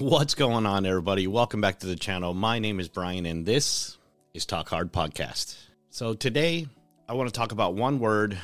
[0.00, 1.26] What's going on, everybody?
[1.26, 2.32] Welcome back to the channel.
[2.32, 3.98] My name is Brian, and this
[4.32, 5.58] is Talk Hard Podcast.
[5.90, 6.66] So, today
[7.06, 8.38] I want to talk about one word.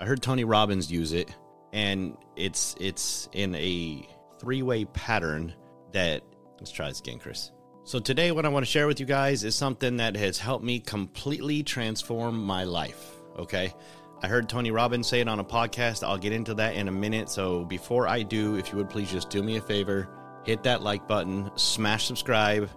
[0.00, 1.30] I heard Tony Robbins use it,
[1.70, 5.52] and it's it's in a three-way pattern
[5.92, 6.22] that
[6.58, 7.52] let's try this again, Chris.
[7.84, 10.64] So today what I want to share with you guys is something that has helped
[10.64, 13.74] me completely transform my life, okay?
[14.22, 16.04] I heard Tony Robbins say it on a podcast.
[16.04, 17.28] I'll get into that in a minute.
[17.28, 20.08] So before I do, if you would please just do me a favor,
[20.44, 22.64] hit that like button, smash subscribe.
[22.64, 22.70] It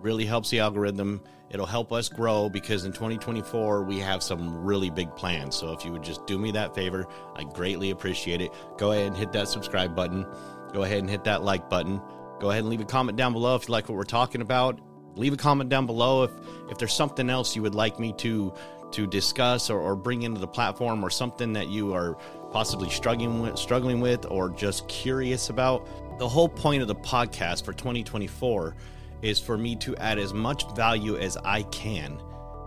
[0.00, 1.22] really helps the algorithm.
[1.50, 5.54] It'll help us grow because in 2024 we have some really big plans.
[5.54, 8.50] So if you would just do me that favor, I greatly appreciate it.
[8.78, 10.26] Go ahead and hit that subscribe button.
[10.72, 12.00] Go ahead and hit that like button.
[12.40, 14.80] Go ahead and leave a comment down below if you like what we're talking about.
[15.14, 16.30] Leave a comment down below if
[16.70, 18.54] if there's something else you would like me to
[18.92, 22.16] to discuss or, or bring into the platform or something that you are
[22.52, 25.88] possibly struggling with, struggling with or just curious about.
[26.18, 28.76] The whole point of the podcast for 2024
[29.22, 32.20] is for me to add as much value as I can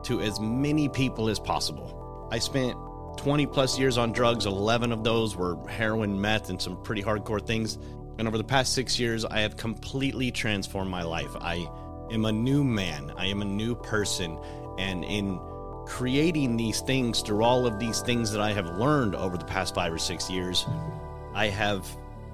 [0.03, 2.27] to as many people as possible.
[2.31, 2.75] I spent
[3.17, 7.45] 20 plus years on drugs, 11 of those were heroin, meth, and some pretty hardcore
[7.45, 7.77] things.
[8.17, 11.35] And over the past six years, I have completely transformed my life.
[11.39, 11.67] I
[12.11, 14.39] am a new man, I am a new person.
[14.77, 15.39] And in
[15.85, 19.75] creating these things through all of these things that I have learned over the past
[19.75, 20.65] five or six years,
[21.33, 21.87] I have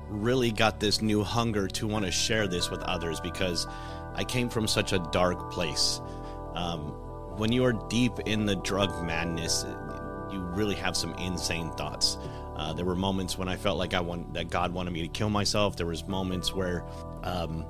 [0.08, 3.68] really got this new hunger to want to share this with others because
[4.14, 6.02] I came from such a dark place.
[6.54, 6.94] Um,
[7.38, 9.66] when you are deep in the drug madness,
[10.32, 12.18] you really have some insane thoughts.
[12.56, 15.08] Uh, there were moments when I felt like I want that God wanted me to
[15.08, 15.76] kill myself.
[15.76, 16.86] There was moments where
[17.24, 17.66] um,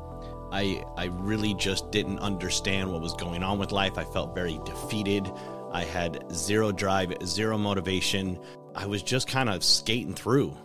[0.52, 3.98] I I really just didn't understand what was going on with life.
[3.98, 5.32] I felt very defeated.
[5.72, 8.40] I had zero drive, zero motivation.
[8.76, 10.56] I was just kind of skating through,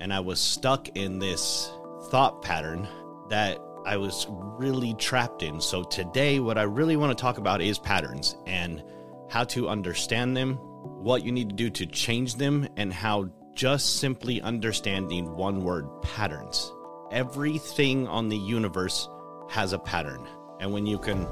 [0.00, 1.70] and I was stuck in this
[2.10, 2.88] thought pattern
[3.30, 5.60] that I was really trapped in.
[5.60, 8.82] So today, what I really want to talk about is patterns and
[9.28, 13.96] how to understand them, what you need to do to change them, and how just
[13.96, 16.72] simply understanding one word patterns.
[17.10, 19.08] Everything on the universe
[19.48, 20.26] has a pattern.
[20.60, 21.26] And when you can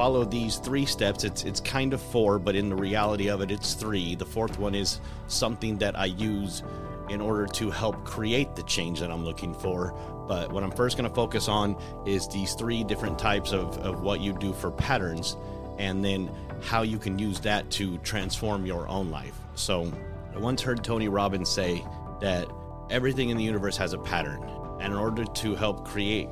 [0.00, 3.50] follow these three steps, it's it's kind of four, but in the reality of it,
[3.50, 4.14] it's three.
[4.14, 6.62] The fourth one is something that I use
[7.10, 9.92] in order to help create the change that I'm looking for.
[10.26, 14.00] But what I'm first going to focus on is these three different types of, of
[14.00, 15.36] what you do for patterns,
[15.78, 16.30] and then
[16.62, 19.38] how you can use that to transform your own life.
[19.54, 19.92] So,
[20.34, 21.84] I once heard Tony Robbins say
[22.22, 22.48] that
[22.88, 24.42] everything in the universe has a pattern.
[24.80, 26.30] And in order to help create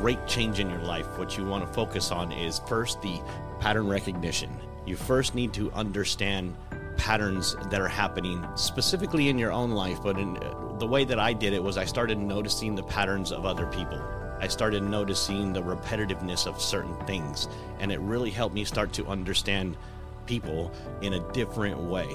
[0.00, 3.20] great change in your life, what you want to focus on is first the
[3.60, 4.50] pattern recognition.
[4.86, 6.54] You first need to understand
[6.96, 10.34] patterns that are happening specifically in your own life, but in
[10.78, 14.02] the way that I did it was I started noticing the patterns of other people.
[14.40, 17.48] I started noticing the repetitiveness of certain things,
[17.80, 19.76] and it really helped me start to understand
[20.26, 20.72] people
[21.02, 22.14] in a different way.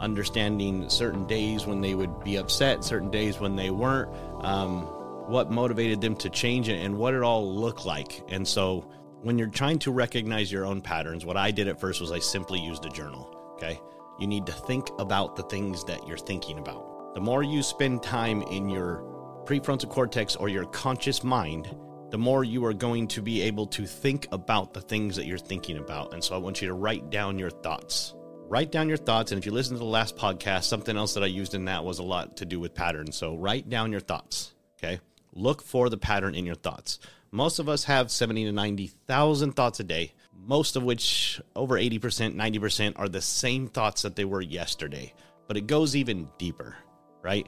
[0.00, 4.10] Understanding certain days when they would be upset, certain days when they weren't,
[4.44, 4.86] um,
[5.28, 8.22] what motivated them to change it and what it all looked like.
[8.28, 8.90] And so
[9.22, 12.18] when you're trying to recognize your own patterns, what I did at first was I
[12.18, 13.32] simply used a journal.
[13.54, 13.80] Okay.
[14.18, 17.14] You need to think about the things that you're thinking about.
[17.14, 19.02] The more you spend time in your
[19.44, 21.74] prefrontal cortex or your conscious mind,
[22.10, 25.38] the more you are going to be able to think about the things that you're
[25.38, 26.12] thinking about.
[26.12, 28.14] And so I want you to write down your thoughts.
[28.48, 29.32] Write down your thoughts.
[29.32, 31.84] And if you listen to the last podcast, something else that I used in that
[31.84, 33.16] was a lot to do with patterns.
[33.16, 34.54] So write down your thoughts.
[34.78, 35.00] Okay.
[35.36, 36.98] Look for the pattern in your thoughts.
[37.30, 42.34] Most of us have 70 to 90,000 thoughts a day, most of which, over 80%,
[42.34, 45.12] 90%, are the same thoughts that they were yesterday.
[45.46, 46.76] But it goes even deeper,
[47.22, 47.46] right?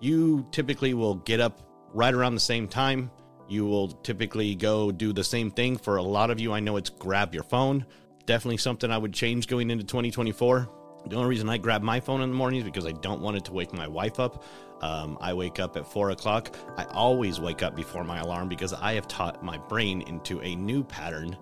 [0.00, 1.62] You typically will get up
[1.94, 3.08] right around the same time.
[3.48, 5.76] You will typically go do the same thing.
[5.76, 7.86] For a lot of you, I know it's grab your phone.
[8.26, 10.68] Definitely something I would change going into 2024.
[11.08, 13.36] The only reason I grab my phone in the morning is because I don't want
[13.36, 14.44] it to wake my wife up.
[14.82, 16.54] Um, I wake up at four o'clock.
[16.76, 20.54] I always wake up before my alarm because I have taught my brain into a
[20.54, 21.36] new pattern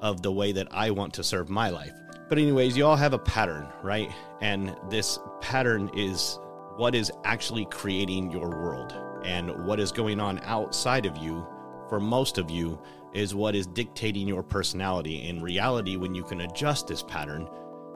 [0.00, 1.92] of the way that I want to serve my life.
[2.28, 4.10] But, anyways, you all have a pattern, right?
[4.40, 6.38] And this pattern is
[6.76, 8.96] what is actually creating your world.
[9.24, 11.46] And what is going on outside of you,
[11.88, 12.80] for most of you,
[13.12, 15.28] is what is dictating your personality.
[15.28, 17.48] In reality, when you can adjust this pattern,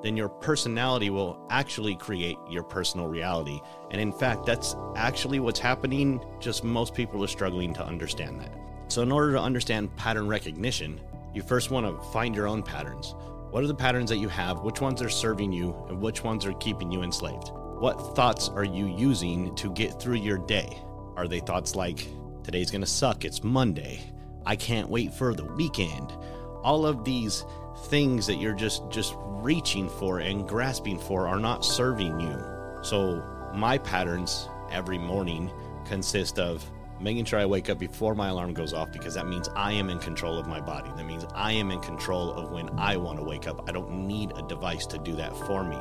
[0.04, 3.58] then your personality will actually create your personal reality.
[3.90, 6.22] And in fact, that's actually what's happening.
[6.40, 8.52] Just most people are struggling to understand that.
[8.88, 11.00] So, in order to understand pattern recognition,
[11.32, 13.14] you first want to find your own patterns.
[13.50, 14.60] What are the patterns that you have?
[14.60, 15.74] Which ones are serving you?
[15.88, 17.48] And which ones are keeping you enslaved?
[17.78, 20.82] What thoughts are you using to get through your day?
[21.16, 22.06] Are they thoughts like,
[22.42, 24.02] today's to suck, it's Monday?
[24.44, 26.12] I can't wait for the weekend.
[26.62, 27.44] All of these
[27.86, 32.42] things that you're just just reaching for and grasping for are not serving you.
[32.82, 33.22] So
[33.54, 35.50] my patterns every morning
[35.84, 36.64] consist of
[37.00, 39.90] making sure I wake up before my alarm goes off because that means I am
[39.90, 40.90] in control of my body.
[40.96, 43.68] That means I am in control of when I want to wake up.
[43.68, 45.76] I don't need a device to do that for me.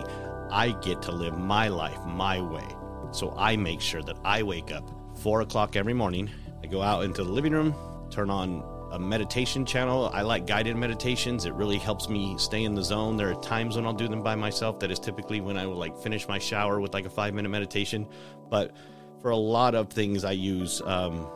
[0.52, 2.68] I get to live my life my way.
[3.12, 6.30] So I make sure that I wake up four o'clock every morning.
[6.64, 7.76] I go out into the living room,
[8.10, 8.64] turn on
[8.94, 10.12] a meditation channel.
[10.14, 11.46] I like guided meditations.
[11.46, 13.18] It really helps me stay in the zone.
[13.18, 14.80] There are times when I'll do them by myself.
[14.80, 17.50] That is typically when I will like finish my shower with like a five minute
[17.50, 18.08] meditation.
[18.52, 18.76] But
[19.20, 21.28] for a lot of things, I use um,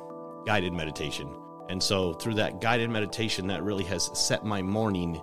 [0.45, 1.35] guided meditation.
[1.67, 5.19] And so through that guided meditation, that really has set my morning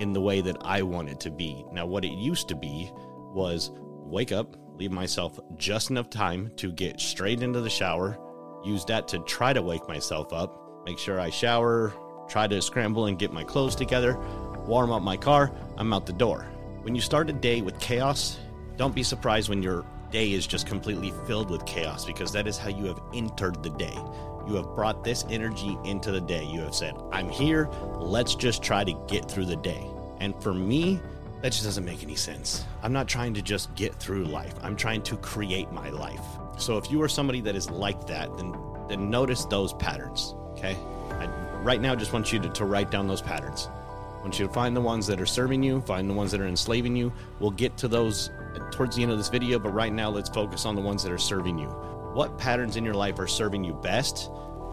[0.00, 1.64] in the way that I want it to be.
[1.70, 2.90] Now, what it used to be
[3.32, 8.18] was wake up, leave myself just enough time to get straight into the shower,
[8.64, 11.92] use that to try to wake myself up make sure I shower,
[12.28, 14.16] try to scramble and get my clothes together,
[14.66, 16.46] warm up my car, I'm out the door.
[16.82, 18.38] When you start a day with chaos,
[18.76, 22.56] don't be surprised when your day is just completely filled with chaos because that is
[22.56, 23.98] how you have entered the day.
[24.46, 26.44] You have brought this energy into the day.
[26.44, 29.84] You have said, I'm here, let's just try to get through the day.
[30.20, 31.00] And for me,
[31.42, 32.64] that just doesn't make any sense.
[32.84, 34.54] I'm not trying to just get through life.
[34.62, 36.24] I'm trying to create my life.
[36.58, 38.56] So if you are somebody that is like that, then
[38.88, 40.34] then notice those patterns.
[40.56, 40.76] Okay?
[41.10, 41.26] I
[41.62, 43.68] right now I just want you to, to write down those patterns.
[43.68, 46.40] I want you to find the ones that are serving you, find the ones that
[46.40, 47.12] are enslaving you.
[47.40, 50.28] We'll get to those uh, towards the end of this video, but right now let's
[50.28, 51.68] focus on the ones that are serving you.
[51.68, 54.30] What patterns in your life are serving you best?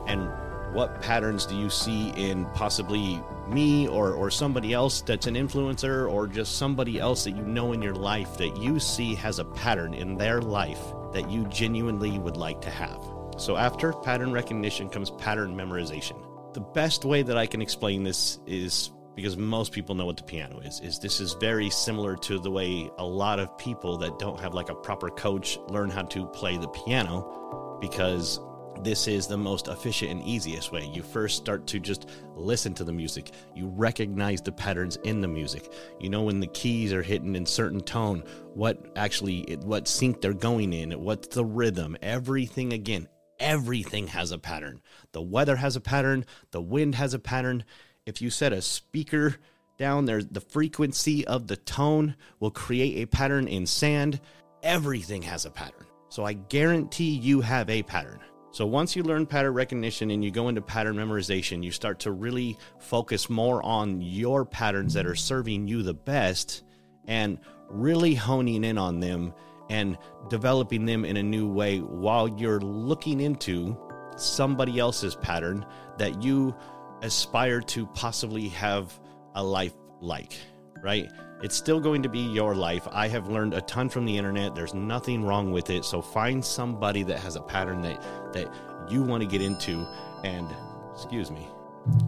[0.08, 0.30] And
[0.74, 6.12] what patterns do you see in possibly me or, or somebody else that's an influencer
[6.12, 9.46] or just somebody else that you know in your life that you see has a
[9.46, 10.82] pattern in their life
[11.12, 13.13] that you genuinely would like to have?
[13.38, 16.22] So, after pattern recognition comes pattern memorization.
[16.54, 20.24] The best way that I can explain this is because most people know what the
[20.24, 24.18] piano is is this is very similar to the way a lot of people that
[24.20, 28.40] don't have like a proper coach learn how to play the piano because
[28.82, 30.86] this is the most efficient and easiest way.
[30.86, 33.32] You first start to just listen to the music.
[33.56, 35.72] You recognize the patterns in the music.
[36.00, 38.24] You know when the keys are hitting in certain tone,
[38.56, 43.08] what actually what sync they're going in, what's the rhythm, everything again
[43.44, 44.82] everything has a pattern.
[45.12, 47.66] The weather has a pattern, the wind has a pattern.
[48.06, 49.36] If you set a speaker
[49.78, 54.22] down there, the frequency of the tone will create a pattern in sand.
[54.64, 55.86] Everything has a pattern.
[56.08, 58.20] So I guarantee you have a pattern.
[58.52, 62.12] So once you learn pattern recognition and you go into pattern memorization, you start to
[62.12, 66.64] really focus more on your patterns that are serving you the best
[67.08, 69.34] and really honing in on them
[69.70, 69.98] and
[70.30, 73.78] developing them in a new way while you're looking into
[74.18, 75.66] somebody else's pattern
[75.98, 76.56] that you
[77.02, 79.00] aspire to possibly have
[79.36, 80.38] a life like,
[80.82, 81.10] right?
[81.42, 82.88] It's still going to be your life.
[82.92, 84.56] I have learned a ton from the internet.
[84.56, 85.84] There's nothing wrong with it.
[85.84, 88.02] So find somebody that has a pattern that
[88.34, 88.54] that
[88.90, 89.86] you want to get into
[90.24, 90.48] and
[90.94, 91.48] excuse me.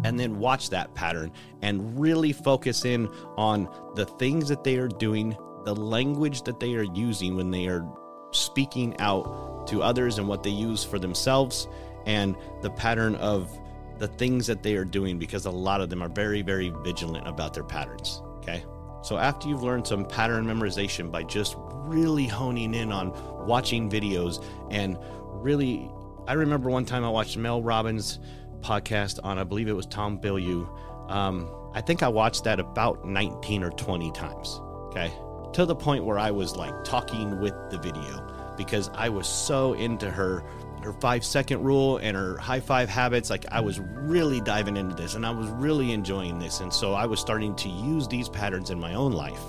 [0.05, 4.87] And then watch that pattern and really focus in on the things that they are
[4.87, 7.85] doing the language that they are using when they are
[8.31, 11.67] speaking out to others and what they use for themselves
[12.05, 13.49] and the pattern of
[13.97, 17.27] the things that they are doing because a lot of them are very very vigilant
[17.27, 18.63] about their patterns okay?
[19.01, 23.11] So after you've learned some pattern memorization by just really honing in on
[23.45, 24.97] watching videos and
[25.31, 25.89] really
[26.27, 28.19] i remember one time i watched mel robbins
[28.61, 30.67] podcast on i believe it was tom bilyeu.
[31.11, 35.13] Um, i think i watched that about 19 or 20 times okay
[35.55, 39.73] to the point where I was like talking with the video because I was so
[39.73, 40.43] into her
[40.83, 43.29] her 5 second rule and her high five habits.
[43.31, 46.59] Like I was really diving into this and I was really enjoying this.
[46.59, 49.41] And so I was starting to use these patterns in my own life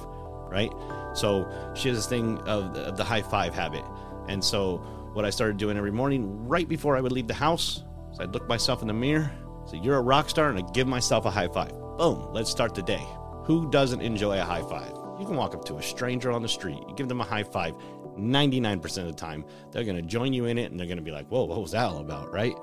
[0.49, 0.73] right?
[1.15, 3.85] So she has this thing of the, of the high five habit.
[4.29, 4.79] And so
[5.13, 7.83] what I started doing every morning right before I would leave the house
[8.13, 9.31] is I'd look myself in the mirror
[9.67, 11.73] say you're a rock star and I give myself a high five.
[11.99, 13.05] Boom let's start the day.
[13.45, 16.49] Who doesn't enjoy a high five you can walk up to a stranger on the
[16.49, 17.75] street, you give them a high five.
[18.17, 21.03] 99% of the time, they're going to join you in it and they're going to
[21.03, 22.55] be like, whoa, what was that all about, right?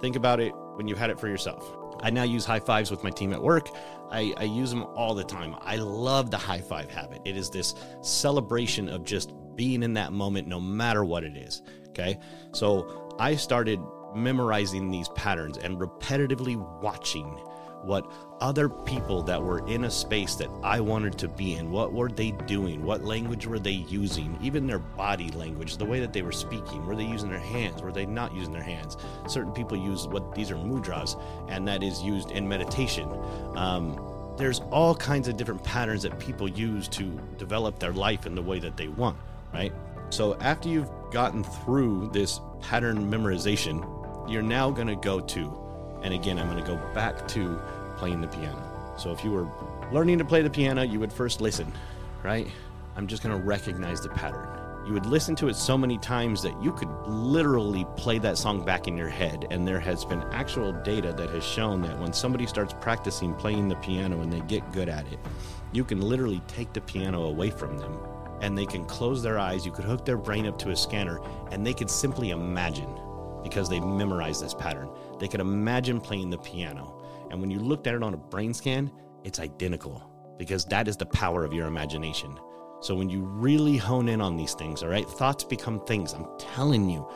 [0.00, 1.74] Think about it when you've had it for yourself.
[2.00, 3.68] I now use high fives with my team at work.
[4.10, 5.56] I, I, use them all the time.
[5.60, 7.20] I love the high five habit.
[7.24, 11.62] It is this celebration of just being in that moment, no matter what it is.
[11.88, 12.18] Okay.
[12.52, 13.80] So I started
[14.14, 17.38] memorizing these patterns and repetitively watching
[17.82, 21.92] what other people that were in a space that I wanted to be in, what
[21.92, 22.84] were they doing?
[22.84, 24.38] What language were they using?
[24.42, 26.84] Even their body language, the way that they were speaking.
[26.86, 27.82] Were they using their hands?
[27.82, 28.96] Were they not using their hands?
[29.26, 33.08] Certain people use what these are mudras, and that is used in meditation.
[33.56, 33.98] Um,
[34.36, 37.04] there's all kinds of different patterns that people use to
[37.38, 39.18] develop their life in the way that they want,
[39.52, 39.72] right?
[40.10, 43.84] So after you've gotten through this pattern memorization,
[44.30, 45.67] you're now going to go to
[46.02, 47.60] and again, I'm going to go back to
[47.96, 48.62] playing the piano.
[48.96, 49.48] So if you were
[49.92, 51.72] learning to play the piano, you would first listen,
[52.22, 52.46] right?
[52.96, 54.48] I'm just going to recognize the pattern.
[54.86, 58.64] You would listen to it so many times that you could literally play that song
[58.64, 59.46] back in your head.
[59.50, 63.68] And there has been actual data that has shown that when somebody starts practicing playing
[63.68, 65.18] the piano and they get good at it,
[65.72, 67.98] you can literally take the piano away from them
[68.40, 69.66] and they can close their eyes.
[69.66, 71.20] You could hook their brain up to a scanner
[71.52, 72.88] and they could simply imagine
[73.42, 74.88] because they memorized this pattern.
[75.18, 77.02] They could imagine playing the piano.
[77.30, 78.90] And when you looked at it on a brain scan,
[79.24, 82.38] it's identical because that is the power of your imagination.
[82.80, 86.12] So when you really hone in on these things, all right, thoughts become things.
[86.12, 87.06] I'm telling you,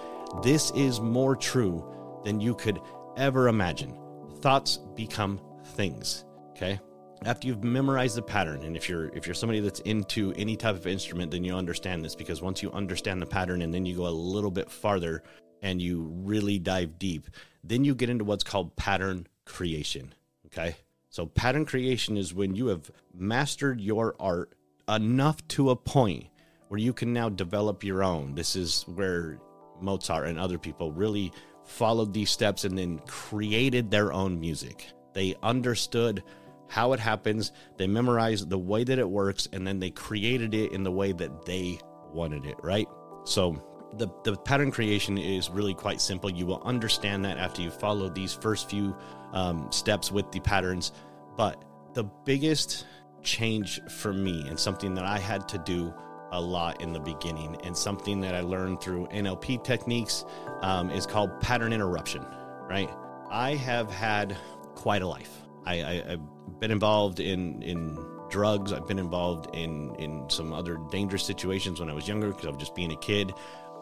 [0.43, 1.85] this is more true
[2.25, 2.81] than you could
[3.17, 3.97] ever imagine.
[4.41, 5.41] Thoughts become
[5.77, 6.81] things, okay?
[7.25, 10.75] After you've memorized the pattern, and if you're if you're somebody that's into any type
[10.75, 13.97] of instrument, then you understand this because once you understand the pattern and then you
[13.97, 15.23] go a little bit farther,
[15.63, 17.29] and you really dive deep,
[17.65, 20.15] then you get into what's called pattern creation.
[20.47, 20.77] Okay.
[21.11, 24.55] So, pattern creation is when you have mastered your art
[24.89, 26.27] enough to a point
[26.69, 28.35] where you can now develop your own.
[28.35, 29.39] This is where
[29.81, 31.33] Mozart and other people really
[31.65, 34.87] followed these steps and then created their own music.
[35.13, 36.23] They understood
[36.69, 40.73] how it happens, they memorized the way that it works, and then they created it
[40.73, 41.79] in the way that they
[42.11, 42.89] wanted it, right?
[43.25, 43.63] So,
[43.95, 46.31] the, the pattern creation is really quite simple.
[46.31, 48.97] You will understand that after you follow these first few
[49.33, 50.93] um, steps with the patterns.
[51.37, 52.87] But the biggest
[53.23, 55.93] change for me, and something that I had to do
[56.31, 60.25] a lot in the beginning, and something that I learned through NLP techniques,
[60.63, 62.25] um, is called pattern interruption,
[62.69, 62.91] right?
[63.31, 64.37] I have had
[64.75, 65.43] quite a life.
[65.65, 67.99] I, I, I've been involved in, in
[68.33, 68.73] drugs.
[68.73, 72.49] I've been involved in in some other dangerous situations when I was younger because I
[72.49, 73.33] was just being a kid.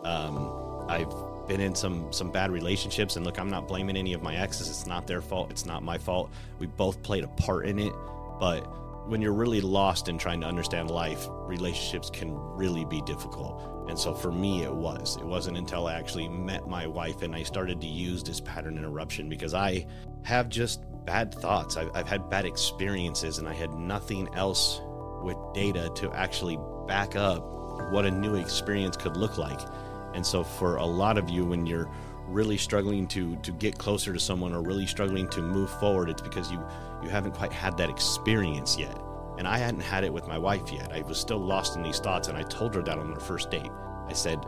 [0.05, 1.13] Um, I've
[1.47, 4.69] been in some some bad relationships, and look, I'm not blaming any of my exes.
[4.69, 5.51] It's not their fault.
[5.51, 6.31] It's not my fault.
[6.59, 7.93] We both played a part in it,
[8.39, 8.61] but
[9.09, 13.87] when you're really lost in trying to understand life, relationships can really be difficult.
[13.89, 15.17] And so for me, it was.
[15.17, 18.79] It wasn't until I actually met my wife and I started to use this pattern
[18.79, 19.85] interruption because I
[20.23, 21.77] have just bad thoughts.
[21.77, 24.81] I've, I've had bad experiences and I had nothing else
[25.25, 27.43] with data to actually back up
[27.91, 29.61] what a new experience could look like.
[30.15, 31.91] And so for a lot of you when you're
[32.27, 36.23] really struggling to to get closer to someone or really struggling to move forward, it's
[36.23, 36.63] because you
[37.03, 38.97] you haven't quite had that experience yet.
[39.39, 40.93] And I hadn't had it with my wife yet.
[40.93, 43.51] I was still lost in these thoughts and I told her that on our first
[43.51, 43.71] date.
[44.07, 44.45] I said,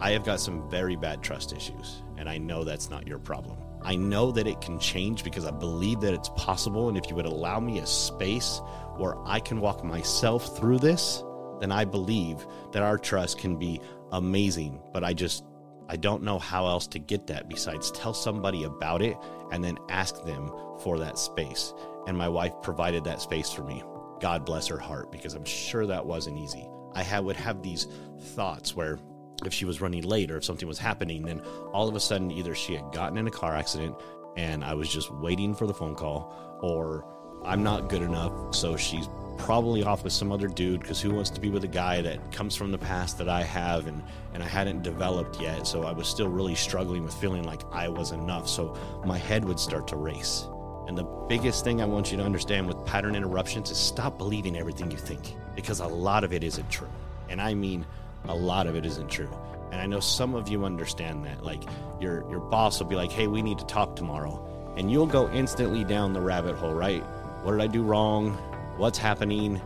[0.00, 3.58] "I have got some very bad trust issues, and I know that's not your problem.
[3.84, 7.16] I know that it can change because I believe that it's possible and if you
[7.16, 8.60] would allow me a space
[8.96, 11.24] where I can walk myself through this,
[11.60, 13.80] then I believe that our trust can be
[14.12, 14.80] amazing.
[14.92, 15.44] But I just,
[15.88, 19.16] I don't know how else to get that besides tell somebody about it
[19.50, 20.50] and then ask them
[20.80, 21.74] for that space.
[22.06, 23.82] And my wife provided that space for me.
[24.20, 26.68] God bless her heart because I'm sure that wasn't easy.
[26.94, 27.88] I had, would have these
[28.34, 28.98] thoughts where
[29.44, 31.40] if she was running late or if something was happening, then
[31.72, 33.96] all of a sudden either she had gotten in a car accident
[34.36, 37.04] and I was just waiting for the phone call, or
[37.44, 41.30] I'm not good enough, so she's probably off with some other dude because who wants
[41.30, 44.02] to be with a guy that comes from the past that I have and
[44.34, 47.88] and I hadn't developed yet so I was still really struggling with feeling like I
[47.88, 48.48] was enough.
[48.48, 50.46] So my head would start to race.
[50.88, 54.56] And the biggest thing I want you to understand with pattern interruptions is stop believing
[54.56, 56.90] everything you think because a lot of it isn't true.
[57.28, 57.86] And I mean
[58.24, 59.30] a lot of it isn't true.
[59.70, 61.62] And I know some of you understand that like
[62.00, 64.48] your your boss will be like hey we need to talk tomorrow.
[64.76, 67.02] And you'll go instantly down the rabbit hole right?
[67.42, 68.38] What did I do wrong
[68.76, 69.60] what's happening,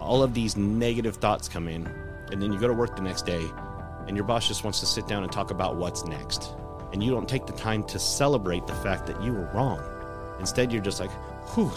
[0.00, 1.86] all of these negative thoughts come in,
[2.30, 3.44] and then you go to work the next day,
[4.06, 6.54] and your boss just wants to sit down and talk about what's next.
[6.92, 9.82] And you don't take the time to celebrate the fact that you were wrong.
[10.40, 11.10] Instead, you're just like,
[11.54, 11.72] whew,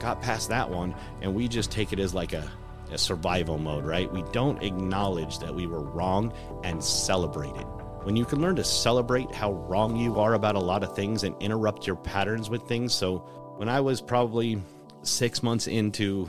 [0.00, 0.94] got past that one.
[1.20, 2.50] And we just take it as like a,
[2.90, 4.10] a survival mode, right?
[4.10, 7.66] We don't acknowledge that we were wrong and celebrate it.
[8.04, 11.24] When you can learn to celebrate how wrong you are about a lot of things
[11.24, 12.94] and interrupt your patterns with things.
[12.94, 13.18] So,
[13.56, 14.60] when I was probably
[15.06, 16.28] six months into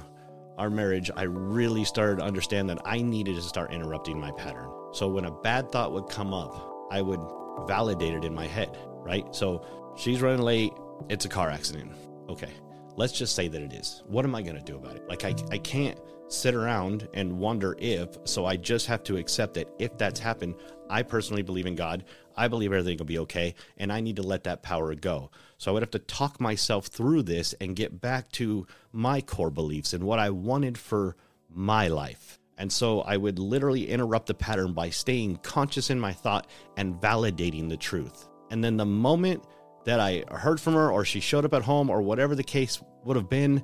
[0.57, 4.69] our marriage, I really started to understand that I needed to start interrupting my pattern.
[4.93, 7.19] So when a bad thought would come up, I would
[7.67, 9.25] validate it in my head, right?
[9.35, 9.65] So
[9.97, 10.73] she's running late,
[11.09, 11.91] it's a car accident.
[12.29, 12.51] Okay,
[12.95, 14.03] let's just say that it is.
[14.07, 15.07] What am I going to do about it?
[15.07, 19.53] Like, I, I can't sit around and wonder if, so I just have to accept
[19.55, 20.55] that if that's happened,
[20.89, 22.05] I personally believe in God.
[22.35, 25.31] I believe everything will be okay, and I need to let that power go.
[25.57, 29.51] So I would have to talk myself through this and get back to my core
[29.51, 31.15] beliefs and what I wanted for
[31.49, 32.39] my life.
[32.57, 36.47] And so I would literally interrupt the pattern by staying conscious in my thought
[36.77, 38.27] and validating the truth.
[38.49, 39.43] And then the moment
[39.85, 42.81] that I heard from her or she showed up at home or whatever the case
[43.03, 43.63] would have been,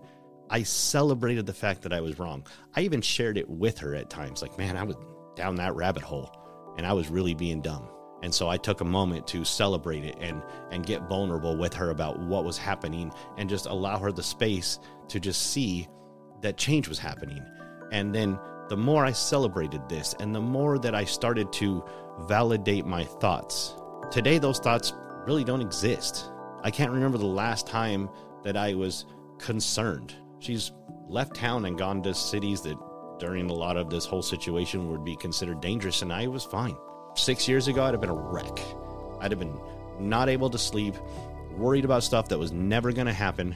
[0.49, 2.45] I celebrated the fact that I was wrong.
[2.75, 4.95] I even shared it with her at times like, man, I was
[5.35, 6.31] down that rabbit hole
[6.77, 7.89] and I was really being dumb.
[8.23, 11.89] And so I took a moment to celebrate it and and get vulnerable with her
[11.89, 15.87] about what was happening and just allow her the space to just see
[16.41, 17.43] that change was happening.
[17.91, 18.37] And then
[18.69, 21.83] the more I celebrated this and the more that I started to
[22.27, 23.75] validate my thoughts.
[24.11, 24.93] Today those thoughts
[25.25, 26.29] really don't exist.
[26.63, 28.09] I can't remember the last time
[28.43, 29.05] that I was
[29.37, 30.15] concerned.
[30.39, 30.71] She's
[31.07, 32.77] left town and gone to cities that
[33.19, 36.75] during a lot of this whole situation would be considered dangerous, and I was fine.
[37.15, 38.59] Six years ago, I'd have been a wreck.
[39.19, 39.59] I'd have been
[39.99, 40.95] not able to sleep,
[41.55, 43.55] worried about stuff that was never going to happen,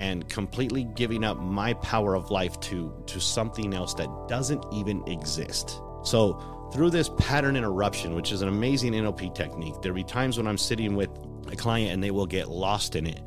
[0.00, 5.06] and completely giving up my power of life to, to something else that doesn't even
[5.06, 5.80] exist.
[6.02, 10.48] So, through this pattern interruption, which is an amazing NLP technique, there'll be times when
[10.48, 11.08] I'm sitting with
[11.46, 13.20] a client and they will get lost in it.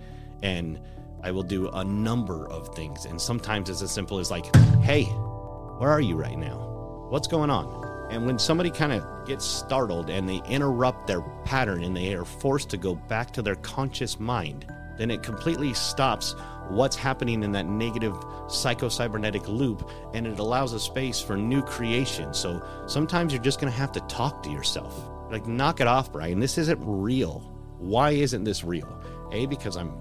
[0.43, 0.77] And
[1.23, 3.05] I will do a number of things.
[3.05, 7.07] And sometimes it's as simple as like, hey, where are you right now?
[7.09, 7.85] What's going on?
[8.11, 12.25] And when somebody kind of gets startled and they interrupt their pattern and they are
[12.25, 14.65] forced to go back to their conscious mind,
[14.97, 16.35] then it completely stops
[16.69, 18.15] what's happening in that negative
[18.47, 22.33] psycho-cybernetic loop and it allows a space for new creation.
[22.33, 25.09] So sometimes you're just going to have to talk to yourself.
[25.29, 26.39] Like knock it off, Brian.
[26.39, 27.39] This isn't real.
[27.77, 29.01] Why isn't this real?
[29.31, 29.93] A because I'm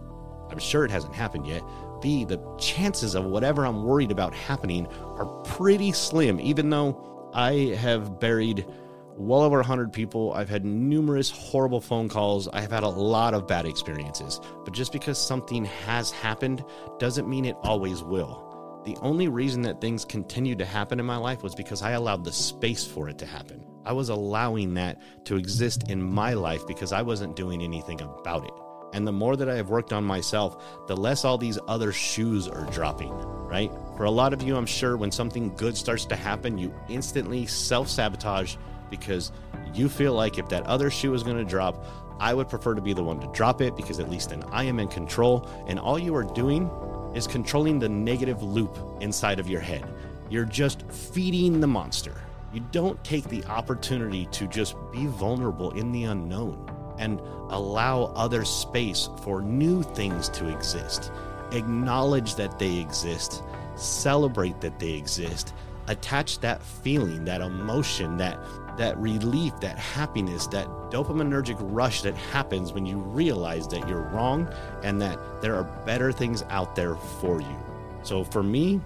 [0.49, 1.63] I'm sure it hasn't happened yet.
[2.01, 7.77] B the chances of whatever I'm worried about happening are pretty slim even though I
[7.79, 8.67] have buried
[9.19, 10.33] well over 100 people.
[10.33, 12.49] I've had numerous horrible phone calls.
[12.49, 14.41] I have had a lot of bad experiences.
[14.65, 16.65] But just because something has happened
[16.99, 18.43] doesn't mean it always will.
[18.85, 22.25] The only reason that things continued to happen in my life was because I allowed
[22.25, 23.67] the space for it to happen.
[23.85, 28.45] I was allowing that to exist in my life because I wasn't doing anything about
[28.45, 28.53] it.
[28.93, 32.49] And the more that I have worked on myself, the less all these other shoes
[32.49, 33.71] are dropping, right?
[33.97, 37.47] For a lot of you, I'm sure when something good starts to happen, you instantly
[37.47, 38.57] self sabotage
[38.91, 39.33] because
[39.75, 41.85] you feel like if that other shoe is going to drop,
[42.19, 44.65] I would prefer to be the one to drop it because at least then I
[44.65, 45.49] am in control.
[45.67, 46.71] And all you are doing
[47.15, 49.85] is controlling the negative loop inside of your head.
[50.31, 52.15] You're just feeding the monster.
[52.53, 57.21] You don't take the opportunity to just be vulnerable in the unknown and
[57.51, 61.13] allow other space for new things to exist.
[61.53, 63.43] Acknowledge that they exist,
[63.77, 65.53] celebrate that they exist,
[65.89, 68.39] attach that feeling, that emotion, that
[68.77, 74.49] that relief, that happiness, that dopaminergic rush that happens when you realize that you're wrong
[74.83, 77.57] and that there are better things out there for you.
[78.03, 78.81] So for me,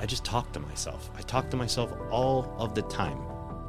[0.00, 1.10] I just talk to myself.
[1.16, 3.18] I talk to myself all of the time.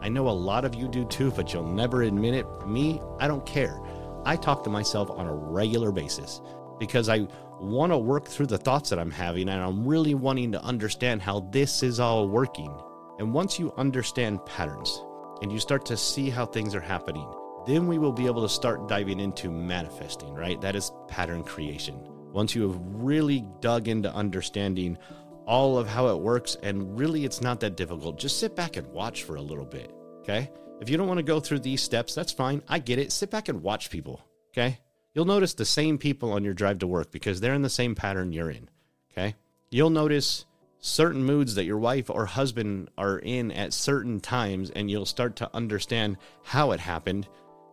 [0.02, 2.68] I know a lot of you do too, but you'll never admit it.
[2.68, 3.80] Me, I don't care.
[4.26, 6.42] I talk to myself on a regular basis
[6.80, 7.28] because I
[7.60, 11.22] want to work through the thoughts that I'm having and I'm really wanting to understand
[11.22, 12.76] how this is all working.
[13.20, 15.02] And once you understand patterns,
[15.42, 17.28] and you start to see how things are happening,
[17.66, 20.60] then we will be able to start diving into manifesting, right?
[20.62, 22.00] That is pattern creation.
[22.32, 24.98] Once you have really dug into understanding
[25.46, 28.88] all of how it works, and really it's not that difficult, just sit back and
[28.88, 30.52] watch for a little bit, okay?
[30.82, 32.62] If you don't want to go through these steps, that's fine.
[32.68, 33.12] I get it.
[33.12, 34.80] Sit back and watch people, okay?
[35.14, 37.96] You'll notice the same people on your drive to work because they're in the same
[37.96, 38.70] pattern you're in,
[39.12, 39.36] okay?
[39.72, 40.46] You'll notice
[40.86, 45.36] certain moods that your wife or husband are in at certain times, and you'll start
[45.36, 47.28] to understand how it happened.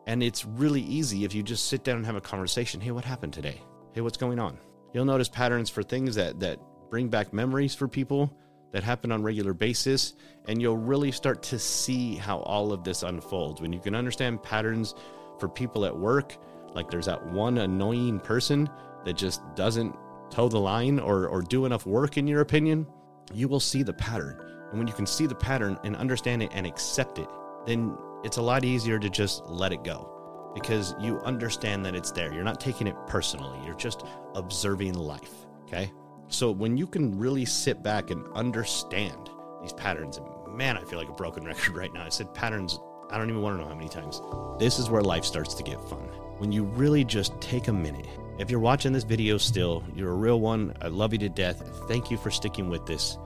[0.07, 2.81] And it's really easy if you just sit down and have a conversation.
[2.81, 3.61] Hey, what happened today?
[3.93, 4.59] Hey, what's going on?
[4.95, 6.59] You'll notice patterns for things that that
[6.91, 8.35] bring back memories for people
[8.73, 10.15] that happen on regular basis
[10.47, 14.43] and you'll really start to see how all of this unfolds when you can understand
[14.43, 14.95] patterns
[15.39, 16.37] for people at work
[16.75, 18.69] like there's that one annoying person
[19.07, 19.95] that just doesn't
[20.31, 22.87] toe the line or, or do enough work in your opinion
[23.33, 24.39] you will see the pattern.
[24.71, 27.29] And when you can see the pattern and understand it and accept it,
[27.67, 30.09] then it's a lot easier to just let it go
[30.55, 32.33] because you understand that it's there.
[32.33, 34.05] You're not taking it personally, you're just
[34.35, 35.33] observing life.
[35.65, 35.93] Okay.
[36.29, 39.31] So when you can really sit back and understand
[39.61, 42.05] these patterns, man, I feel like a broken record right now.
[42.05, 42.79] I said patterns
[43.13, 44.23] I don't even want to know how many times.
[44.59, 46.09] This is where life starts to get fun.
[46.39, 48.07] When you really just take a minute.
[48.39, 50.75] If you're watching this video still, you're a real one.
[50.81, 51.63] I love you to death.
[51.89, 53.19] Thank you for sticking with this.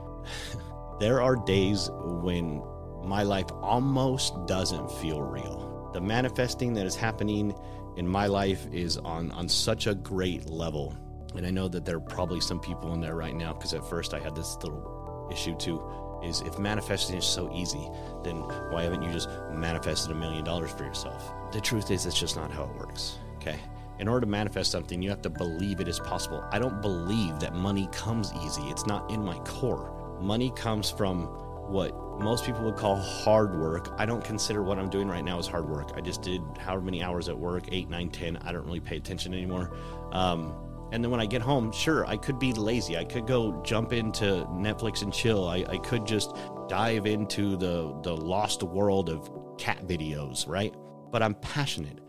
[0.99, 2.61] there are days when
[3.01, 5.89] my life almost doesn't feel real.
[5.93, 7.55] The manifesting that is happening
[7.95, 10.93] in my life is on on such a great level.
[11.35, 13.87] And I know that there are probably some people in there right now because at
[13.89, 15.81] first I had this little issue too
[16.23, 17.89] is if manifesting is so easy,
[18.23, 18.37] then
[18.71, 21.31] why haven't you just manifested a million dollars for yourself?
[21.51, 23.17] The truth is it's just not how it works.
[23.37, 23.59] Okay?
[23.99, 26.43] In order to manifest something, you have to believe it is possible.
[26.51, 28.61] I don't believe that money comes easy.
[28.63, 30.17] It's not in my core.
[30.21, 31.25] Money comes from
[31.71, 33.93] what most people would call hard work.
[33.97, 35.91] I don't consider what I'm doing right now as hard work.
[35.95, 38.37] I just did however many hours at work, eight, nine, ten.
[38.37, 39.75] I don't really pay attention anymore.
[40.11, 40.53] Um,
[40.91, 42.97] and then when I get home, sure, I could be lazy.
[42.97, 45.47] I could go jump into Netflix and chill.
[45.47, 46.35] I, I could just
[46.69, 50.73] dive into the, the lost world of cat videos, right?
[51.11, 51.99] But I'm passionate.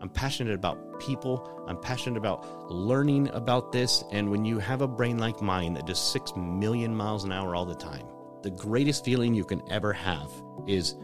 [0.00, 1.64] I'm passionate about people.
[1.66, 4.04] I'm passionate about learning about this.
[4.12, 7.56] And when you have a brain like mine that does six million miles an hour
[7.56, 8.06] all the time,
[8.42, 10.30] the greatest feeling you can ever have
[10.68, 10.94] is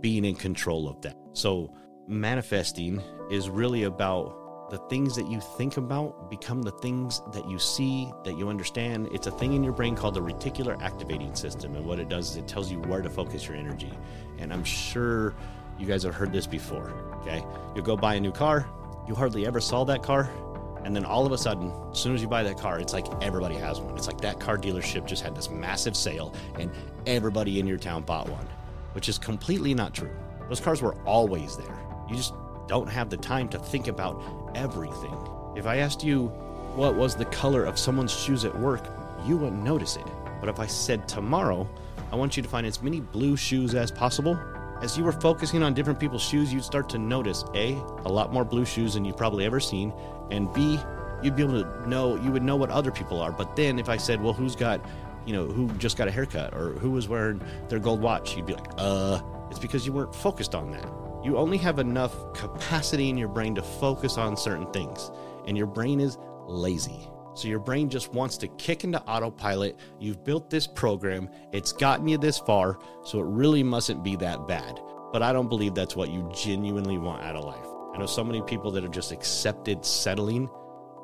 [0.00, 1.16] being in control of that.
[1.32, 1.74] So,
[2.08, 3.00] manifesting
[3.30, 4.41] is really about
[4.72, 9.06] the things that you think about become the things that you see, that you understand.
[9.12, 11.76] It's a thing in your brain called the reticular activating system.
[11.76, 13.92] And what it does is it tells you where to focus your energy.
[14.38, 15.34] And I'm sure
[15.78, 16.88] you guys have heard this before.
[17.16, 17.44] Okay.
[17.76, 18.66] You go buy a new car,
[19.06, 20.30] you hardly ever saw that car.
[20.84, 23.04] And then all of a sudden, as soon as you buy that car, it's like
[23.22, 23.94] everybody has one.
[23.98, 26.70] It's like that car dealership just had this massive sale and
[27.06, 28.48] everybody in your town bought one,
[28.94, 30.16] which is completely not true.
[30.48, 31.78] Those cars were always there.
[32.08, 32.32] You just
[32.68, 35.16] don't have the time to think about everything.
[35.56, 36.26] If I asked you
[36.74, 38.86] what was the color of someone's shoes at work,
[39.26, 40.06] you wouldn't notice it.
[40.40, 41.68] But if I said tomorrow,
[42.10, 44.38] I want you to find as many blue shoes as possible,
[44.82, 48.32] as you were focusing on different people's shoes, you'd start to notice A, a lot
[48.32, 49.92] more blue shoes than you've probably ever seen,
[50.32, 50.78] and B,
[51.22, 53.30] you'd be able to know, you would know what other people are.
[53.30, 54.84] But then if I said, well, who's got,
[55.24, 58.46] you know, who just got a haircut or who was wearing their gold watch, you'd
[58.46, 60.84] be like, uh, it's because you weren't focused on that.
[61.22, 65.10] You only have enough capacity in your brain to focus on certain things,
[65.46, 67.08] and your brain is lazy.
[67.34, 69.78] So your brain just wants to kick into autopilot.
[69.98, 74.46] You've built this program, it's gotten you this far, so it really mustn't be that
[74.46, 74.80] bad.
[75.12, 77.66] But I don't believe that's what you genuinely want out of life.
[77.94, 80.50] I know so many people that have just accepted settling,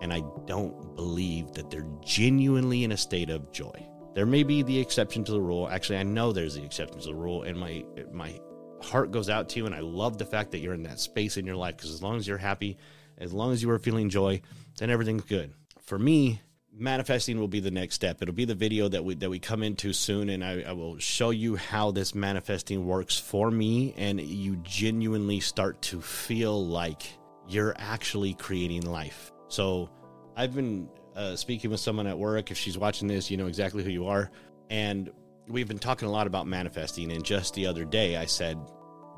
[0.00, 3.86] and I don't believe that they're genuinely in a state of joy.
[4.14, 5.68] There may be the exception to the rule.
[5.68, 8.38] Actually, I know there's the exception to the rule, and my my
[8.82, 11.36] heart goes out to you, and I love the fact that you're in that space
[11.36, 12.78] in your life because as long as you're happy,
[13.18, 14.40] as long as you are feeling joy,
[14.78, 15.52] then everything's good
[15.88, 18.20] for me, manifesting will be the next step.
[18.20, 20.98] It'll be the video that we that we come into soon, and I, I, will
[20.98, 27.10] show you how this manifesting works for me, and you genuinely start to feel like
[27.48, 29.32] you're actually creating life.
[29.48, 29.88] So,
[30.36, 32.50] I've been uh, speaking with someone at work.
[32.50, 34.30] If she's watching this, you know exactly who you are,
[34.68, 35.10] and
[35.48, 37.12] we've been talking a lot about manifesting.
[37.12, 38.58] And just the other day, I said,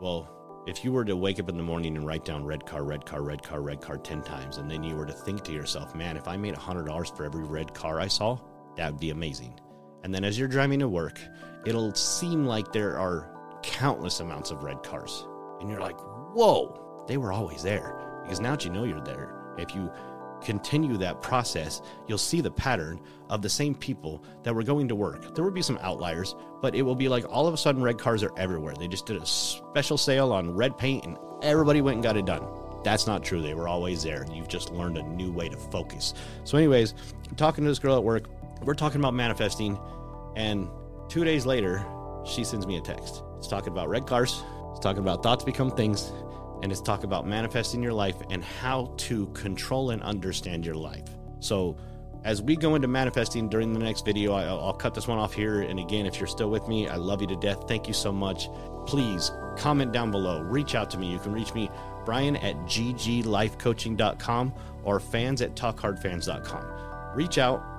[0.01, 2.85] "Well." If you were to wake up in the morning and write down red car,
[2.85, 5.53] red car, red car, red car 10 times, and then you were to think to
[5.53, 8.39] yourself, man, if I made $100 for every red car I saw,
[8.77, 9.59] that would be amazing.
[10.05, 11.19] And then as you're driving to work,
[11.65, 13.31] it'll seem like there are
[13.63, 15.27] countless amounts of red cars.
[15.61, 15.99] And you're like,
[16.35, 17.97] whoa, they were always there.
[18.23, 19.91] Because now that you know you're there, if you
[20.43, 24.95] continue that process, you'll see the pattern of the same people that were going to
[24.95, 25.35] work.
[25.35, 27.99] There will be some outliers, but it will be like all of a sudden red
[27.99, 28.75] cars are everywhere.
[28.79, 32.27] They just did a special sale on red paint and everybody went and got it
[32.27, 32.45] done.
[32.83, 33.43] That's not true.
[33.43, 34.27] They were always there.
[34.33, 36.15] You've just learned a new way to focus.
[36.45, 36.95] So, anyways,
[37.29, 38.25] I'm talking to this girl at work.
[38.63, 39.79] We're talking about manifesting,
[40.35, 40.69] and
[41.09, 41.85] two days later,
[42.25, 43.23] she sends me a text.
[43.37, 44.43] It's talking about red cars.
[44.71, 46.11] It's talking about thoughts become things
[46.63, 51.05] and it's talk about manifesting your life and how to control and understand your life.
[51.41, 51.77] So,
[52.23, 55.33] as we go into manifesting during the next video, I'll, I'll, cut this one off
[55.33, 55.63] here.
[55.63, 57.67] And again, if you're still with me, I love you to death.
[57.67, 58.51] Thank you so much.
[58.87, 61.11] Please comment down below, reach out to me.
[61.11, 61.71] You can reach me,
[62.05, 67.15] Brian at gglifecoaching.com or fans at talkhardfans.com.
[67.15, 67.70] Reach out,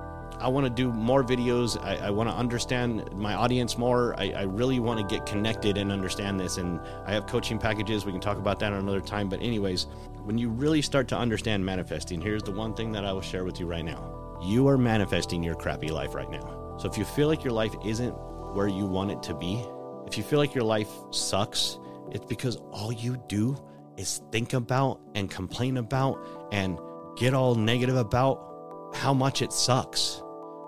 [0.42, 1.80] I want to do more videos.
[1.84, 4.18] I, I want to understand my audience more.
[4.18, 6.58] I, I really want to get connected and understand this.
[6.58, 8.04] And I have coaching packages.
[8.04, 9.28] We can talk about that another time.
[9.28, 9.86] But, anyways,
[10.24, 13.44] when you really start to understand manifesting, here's the one thing that I will share
[13.44, 14.40] with you right now.
[14.42, 16.76] You are manifesting your crappy life right now.
[16.76, 19.64] So, if you feel like your life isn't where you want it to be,
[20.08, 21.78] if you feel like your life sucks,
[22.10, 23.56] it's because all you do
[23.96, 26.18] is think about and complain about
[26.50, 26.80] and
[27.16, 30.20] get all negative about how much it sucks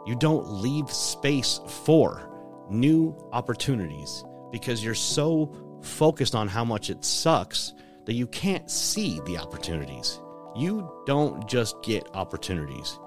[0.07, 2.31] you don't leave space for
[2.71, 9.21] new opportunities because you're so focused on how much it sucks that you can't see
[9.27, 10.21] the opportunities.
[10.57, 12.99] You don't just get opportunities.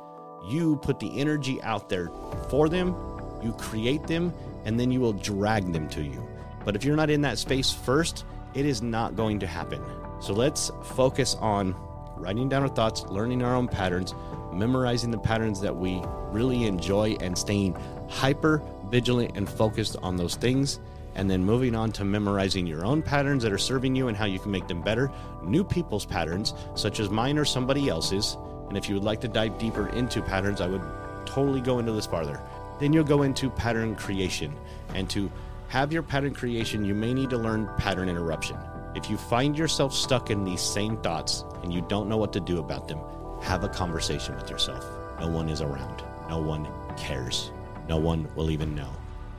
[0.48, 2.10] You put the energy out there
[2.50, 2.96] for them,
[3.44, 4.34] you create them,
[4.66, 6.28] and then you will drag them to you.
[6.66, 9.82] But if you're not in that space first, it is not going to happen.
[10.20, 11.76] So let's focus on
[12.18, 14.14] writing down our thoughts, learning our own patterns,
[14.54, 17.76] memorizing the patterns that we really enjoy, and staying
[18.10, 20.80] hyper vigilant and focused on those things.
[21.16, 24.26] And then moving on to memorizing your own patterns that are serving you and how
[24.26, 25.12] you can make them better,
[25.44, 28.38] new people's patterns, such as mine or somebody else's.
[28.68, 30.84] And if you would like to dive deeper into patterns, I would
[31.26, 32.40] totally go into this farther.
[32.80, 34.56] Then you'll go into pattern creation.
[34.94, 35.32] And to
[35.70, 38.58] have your pattern creation, you may need to learn pattern interruption.
[38.94, 42.40] If you find yourself stuck in these same thoughts and you don't know what to
[42.40, 43.00] do about them,
[43.42, 44.86] have a conversation with yourself.
[45.20, 46.04] No one is around.
[46.30, 47.52] No one cares.
[47.88, 48.90] No one will even know.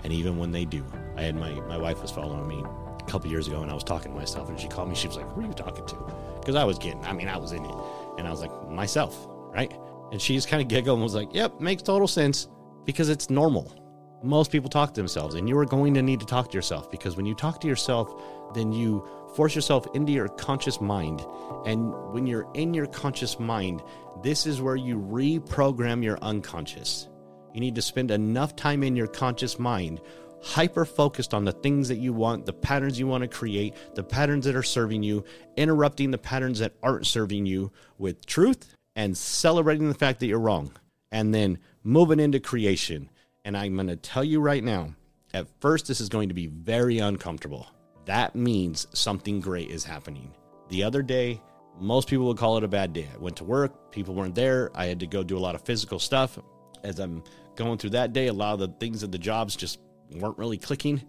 [0.05, 0.85] And even when they do,
[1.17, 3.85] I had my, my wife was following me a couple years ago and I was
[3.85, 4.95] talking to myself and she called me.
[4.95, 5.97] She was like, Who are you talking to?
[6.39, 7.75] Because I was getting, I mean, I was in it.
[8.19, 9.73] And I was like, Myself, right?
[10.13, 12.49] And she just kind of giggled and was like, Yep, makes total sense
[12.85, 13.75] because it's normal.
[14.23, 16.91] Most people talk to themselves, and you are going to need to talk to yourself
[16.91, 18.21] because when you talk to yourself,
[18.53, 21.25] then you force yourself into your conscious mind.
[21.65, 23.81] And when you're in your conscious mind,
[24.23, 27.09] this is where you reprogram your unconscious.
[27.55, 30.01] You need to spend enough time in your conscious mind,
[30.43, 34.03] hyper focused on the things that you want, the patterns you want to create, the
[34.03, 35.25] patterns that are serving you,
[35.57, 40.41] interrupting the patterns that aren't serving you with truth, and celebrating the fact that you're
[40.41, 40.73] wrong.
[41.13, 43.11] And then moving into creation.
[43.45, 44.95] And I'm going to tell you right now,
[45.33, 47.67] at first, this is going to be very uncomfortable.
[48.07, 50.33] That means something great is happening.
[50.69, 51.41] The other day,
[51.81, 53.09] most people would call it a bad day.
[53.15, 54.71] I went to work, people weren't there.
[54.75, 56.39] I had to go do a lot of physical stuff.
[56.83, 57.23] As I'm
[57.57, 60.59] going through that day, a lot of the things of the jobs just weren't really
[60.59, 61.03] clicking.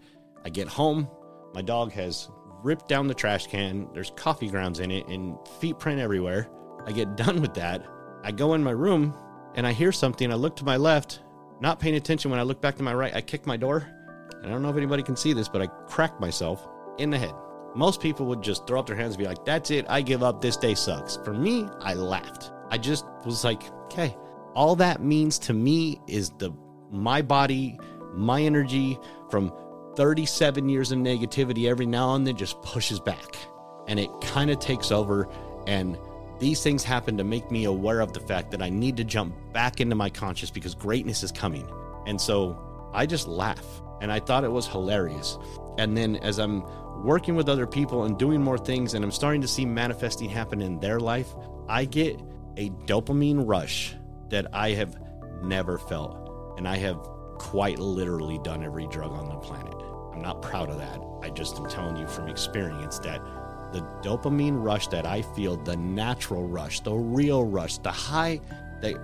[0.44, 1.10] I get home,
[1.54, 2.30] my dog has
[2.64, 3.88] ripped down the trash can.
[3.94, 6.50] There's coffee grounds in it and feet print everywhere.
[6.86, 7.86] I get done with that.
[8.24, 9.16] I go in my room
[9.56, 10.32] and I hear something.
[10.32, 11.22] I look to my left,
[11.62, 12.32] not paying attention.
[12.32, 13.88] When I look back to my right, I kick my door.
[14.42, 16.68] And I don't know if anybody can see this, but I cracked myself
[16.98, 17.34] in the head.
[17.76, 20.24] Most people would just throw up their hands and be like, That's it, I give
[20.24, 21.18] up, this day sucks.
[21.24, 22.52] For me, I laughed.
[22.70, 24.16] I just was like, Okay,
[24.56, 26.52] all that means to me is the
[26.92, 27.80] my body,
[28.14, 28.98] my energy
[29.30, 29.54] from
[29.96, 33.36] 37 years of negativity every now and then just pushes back
[33.88, 35.28] and it kind of takes over
[35.68, 35.98] and
[36.40, 39.36] these things happen to make me aware of the fact that I need to jump
[39.54, 41.70] back into my conscious because greatness is coming.
[42.08, 43.66] And so I just laugh
[44.02, 45.38] and I thought it was hilarious.
[45.78, 46.64] And then as I'm
[47.04, 50.62] working with other people and doing more things and I'm starting to see manifesting happen
[50.62, 51.28] in their life,
[51.68, 52.20] I get
[52.58, 53.96] a dopamine rush
[54.30, 54.98] that I have
[55.44, 56.56] never felt.
[56.58, 56.98] And I have
[57.38, 59.76] quite literally done every drug on the planet.
[60.14, 61.00] I'm not proud of that.
[61.22, 63.22] I just am telling you from experience that
[63.72, 68.40] the dopamine rush that I feel, the natural rush, the real rush, the high
[68.82, 68.96] that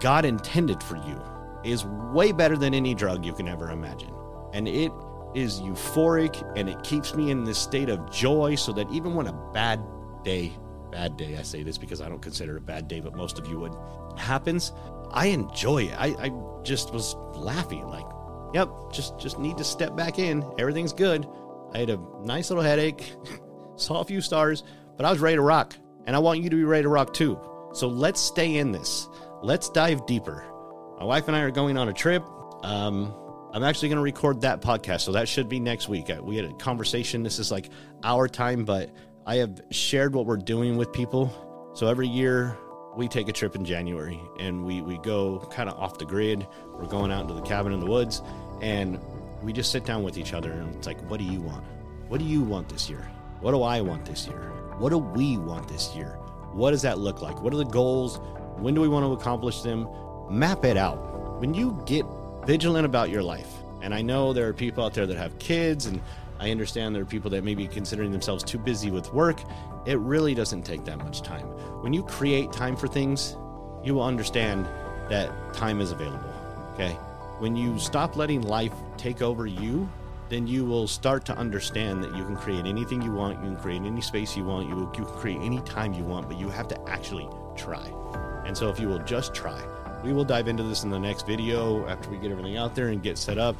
[0.00, 1.20] God intended for you
[1.64, 4.12] is way better than any drug you can ever imagine.
[4.52, 4.92] And it
[5.34, 9.26] is euphoric and it keeps me in this state of joy so that even when
[9.26, 9.80] a bad
[10.24, 10.52] day,
[10.90, 13.38] bad day, I say this because I don't consider it a bad day, but most
[13.38, 13.74] of you would,
[14.16, 14.72] happens,
[15.10, 15.94] I enjoy it.
[15.98, 18.06] I, I just was laughing like,
[18.54, 20.44] yep, just just need to step back in.
[20.58, 21.26] Everything's good.
[21.74, 23.12] I had a nice little headache,
[23.80, 24.62] saw a few stars,
[24.96, 25.74] but I was ready to rock.
[26.06, 27.38] And I want you to be ready to rock too.
[27.74, 29.08] So let's stay in this.
[29.42, 30.44] Let's dive deeper.
[30.98, 32.24] My wife and I are going on a trip.
[32.62, 33.14] Um,
[33.52, 36.10] I'm actually going to record that podcast, so that should be next week.
[36.20, 37.22] We had a conversation.
[37.22, 37.70] This is like
[38.02, 38.90] our time, but
[39.26, 41.30] I have shared what we're doing with people.
[41.74, 42.56] So every year
[42.96, 46.46] we take a trip in January and we, we go kind of off the grid.
[46.72, 48.22] We're going out into the cabin in the woods
[48.60, 48.98] and
[49.42, 51.64] we just sit down with each other and it's like, what do you want?
[52.08, 53.08] What do you want this year?
[53.40, 54.52] What do I want this year?
[54.78, 56.18] What do we want this year?
[56.52, 57.40] What does that look like?
[57.40, 58.18] What are the goals?
[58.56, 59.86] When do we want to accomplish them?
[60.28, 60.96] Map it out.
[61.40, 62.04] When you get
[62.44, 63.48] vigilant about your life,
[63.80, 66.00] and I know there are people out there that have kids, and
[66.40, 69.40] I understand there are people that may be considering themselves too busy with work.
[69.86, 71.46] It really doesn't take that much time.
[71.82, 73.36] When you create time for things,
[73.84, 74.66] you will understand
[75.10, 76.32] that time is available.
[76.74, 76.92] Okay.
[77.38, 79.88] When you stop letting life take over you,
[80.28, 83.56] then you will start to understand that you can create anything you want, you can
[83.56, 86.38] create any space you want, you, will, you can create any time you want, but
[86.38, 87.86] you have to actually try.
[88.44, 89.62] And so if you will just try,
[90.04, 92.88] we will dive into this in the next video after we get everything out there
[92.88, 93.56] and get set up.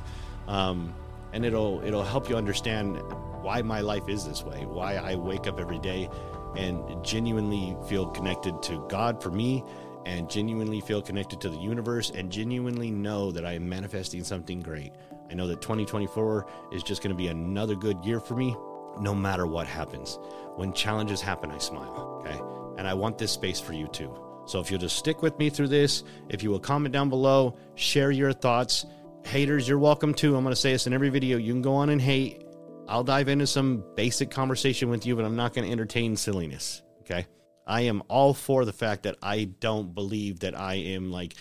[0.47, 0.95] Um,
[1.33, 2.97] and it'll it'll help you understand
[3.43, 6.09] why my life is this way, why I wake up every day
[6.57, 9.63] and genuinely feel connected to God for me
[10.07, 14.61] and genuinely feel connected to the universe and genuinely know that I am manifesting something
[14.61, 14.93] great.
[15.31, 18.57] I know that 2024 is just going to be another good year for me.
[19.01, 20.19] no matter what happens.
[20.57, 22.21] When challenges happen, I smile.
[22.21, 22.39] Okay.
[22.79, 24.13] And I want this space for you too.
[24.47, 27.57] So if you'll just stick with me through this, if you will comment down below,
[27.75, 28.87] share your thoughts.
[29.25, 30.37] Haters, you're welcome too.
[30.37, 31.37] I'm going to say this in every video.
[31.39, 32.45] You can go on and hate.
[32.89, 36.83] I'll dive into some basic conversation with you, but I'm not going to entertain silliness.
[37.01, 37.27] Okay.
[37.67, 41.35] I am all for the fact that I don't believe that I am like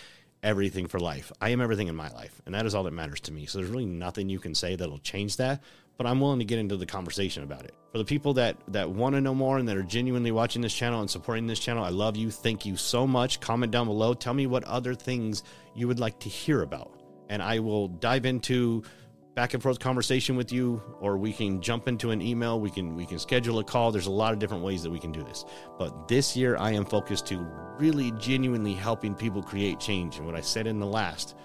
[0.43, 1.31] everything for life.
[1.41, 3.45] I am everything in my life, and that is all that matters to me.
[3.45, 5.63] So there's really nothing you can say that'll change that,
[5.97, 7.73] but I'm willing to get into the conversation about it.
[7.91, 10.73] For the people that that want to know more and that are genuinely watching this
[10.73, 12.29] channel and supporting this channel, I love you.
[12.29, 13.39] Thank you so much.
[13.39, 14.13] Comment down below.
[14.13, 15.43] Tell me what other things
[15.75, 16.91] you would like to hear about,
[17.29, 18.83] and I will dive into
[19.37, 22.59] back and forth conversation with you or we can jump into an email.
[22.59, 23.91] We can we can schedule a call.
[23.91, 25.45] There's a lot of different ways that we can do this.
[25.77, 27.47] But this year i am focused to
[27.77, 30.17] really genuinely helping people create change.
[30.17, 31.35] And what i said in the last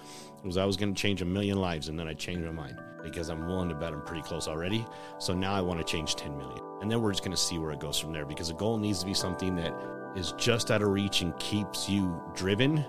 [0.43, 2.79] was i was going to change a million lives and then i changed my mind
[3.03, 4.87] because i'm willing to bet i'm pretty close already.
[5.19, 6.65] So now i want to change 10 million.
[6.81, 8.79] And then we're just going to see where it goes from there because the goal
[8.79, 9.75] needs to be something that
[10.17, 12.87] is just out of reach and keeps you driven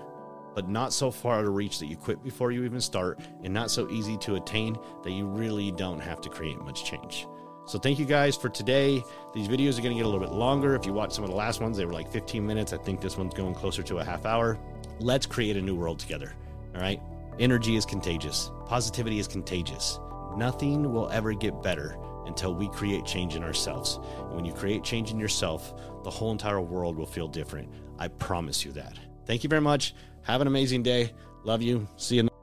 [0.54, 3.70] but not so far to reach that you quit before you even start, and not
[3.70, 7.26] so easy to attain that you really don't have to create much change.
[7.66, 9.02] So, thank you guys for today.
[9.34, 10.74] These videos are going to get a little bit longer.
[10.74, 12.74] If you watch some of the last ones, they were like 15 minutes.
[12.74, 14.58] I think this one's going closer to a half hour.
[15.00, 16.34] Let's create a new world together.
[16.74, 17.00] All right.
[17.38, 19.98] Energy is contagious, positivity is contagious.
[20.36, 23.98] Nothing will ever get better until we create change in ourselves.
[24.18, 27.68] And when you create change in yourself, the whole entire world will feel different.
[27.98, 28.98] I promise you that.
[29.26, 29.94] Thank you very much.
[30.24, 31.12] Have an amazing day.
[31.44, 31.86] Love you.
[31.96, 32.33] See you.